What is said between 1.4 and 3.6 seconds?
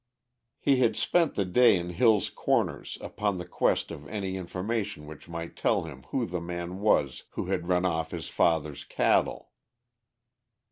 day in Hill's Corners upon the